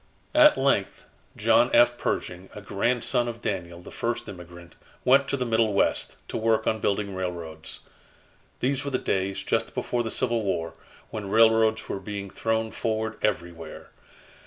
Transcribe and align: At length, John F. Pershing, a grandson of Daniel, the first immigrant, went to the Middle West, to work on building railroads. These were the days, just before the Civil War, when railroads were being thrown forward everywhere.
At 0.33 0.57
length, 0.57 1.05
John 1.37 1.69
F. 1.75 1.95
Pershing, 1.95 2.49
a 2.55 2.61
grandson 2.63 3.27
of 3.27 3.39
Daniel, 3.39 3.83
the 3.83 3.91
first 3.91 4.27
immigrant, 4.27 4.75
went 5.05 5.27
to 5.27 5.37
the 5.37 5.45
Middle 5.45 5.73
West, 5.75 6.15
to 6.29 6.37
work 6.37 6.65
on 6.65 6.79
building 6.79 7.13
railroads. 7.13 7.81
These 8.61 8.83
were 8.83 8.89
the 8.89 8.97
days, 8.97 9.43
just 9.43 9.75
before 9.75 10.01
the 10.01 10.09
Civil 10.09 10.41
War, 10.41 10.73
when 11.11 11.29
railroads 11.29 11.87
were 11.87 11.99
being 11.99 12.31
thrown 12.31 12.71
forward 12.71 13.19
everywhere. 13.21 13.91